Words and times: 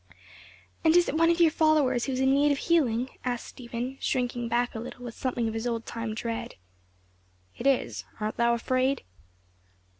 "And 0.83 0.95
is 0.95 1.07
it 1.07 1.15
one 1.15 1.29
of 1.29 1.39
your 1.39 1.51
followers 1.51 2.05
who 2.05 2.13
is 2.13 2.19
in 2.19 2.33
need 2.33 2.51
of 2.51 2.57
healing?" 2.57 3.11
asked 3.23 3.45
Stephen, 3.45 3.97
shrinking 4.01 4.47
back 4.47 4.73
a 4.73 4.79
little 4.79 5.05
with 5.05 5.13
something 5.13 5.47
of 5.47 5.53
his 5.53 5.67
old 5.67 5.85
time 5.85 6.15
dread. 6.15 6.55
"It 7.55 7.67
is. 7.67 8.03
Art 8.19 8.35
thou 8.35 8.55
afraid?" 8.55 9.03